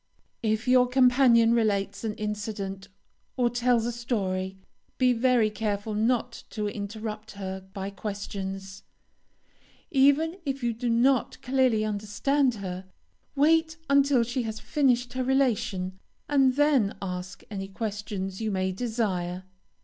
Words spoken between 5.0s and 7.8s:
very careful not to interrupt her